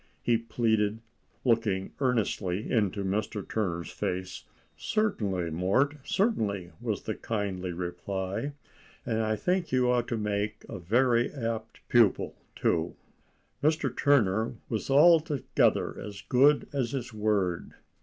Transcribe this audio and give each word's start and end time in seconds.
he 0.23 0.35
pleaded, 0.35 0.99
looking 1.45 1.91
earnestly 1.99 2.71
into 2.71 3.03
Mr. 3.03 3.47
Turner's 3.47 3.91
face. 3.91 4.45
"Certainly, 4.75 5.51
Mort, 5.51 5.97
certainly," 6.03 6.71
was 6.81 7.03
the 7.03 7.13
kindly 7.13 7.71
reply; 7.71 8.53
"and 9.05 9.19
I 9.19 9.35
think 9.35 9.71
you 9.71 9.91
ought 9.91 10.07
to 10.07 10.17
make 10.17 10.65
a 10.67 10.79
very 10.79 11.31
apt 11.31 11.81
pupil, 11.87 12.33
too." 12.55 12.95
Mr. 13.63 13.95
Turner 13.95 14.55
was 14.69 14.89
altogether 14.89 15.95
as 15.99 16.23
good 16.23 16.67
as 16.73 16.93
his 16.93 17.13
word. 17.13 17.75